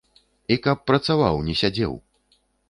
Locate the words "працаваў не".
0.91-1.55